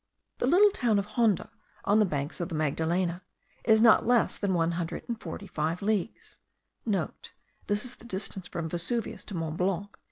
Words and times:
The 0.39 0.47
little 0.47 0.71
town 0.71 0.97
of 0.97 1.05
Honda, 1.13 1.51
on 1.85 1.99
the 1.99 2.05
banks 2.05 2.39
of 2.39 2.49
the 2.49 2.55
Magdalena, 2.55 3.21
is 3.63 3.83
not 3.83 4.03
less 4.03 4.39
than 4.39 4.55
one 4.55 4.71
hundred 4.71 5.03
and 5.07 5.21
forty 5.21 5.45
five 5.45 5.83
leagues* 5.83 6.37
(* 6.65 6.85
This 7.67 7.85
is 7.85 7.93
the 7.95 8.05
distance 8.05 8.47
from 8.47 8.67
Vesuvius 8.67 9.23
to 9.25 9.35
Mont 9.35 9.57
Blanc.) 9.57 9.95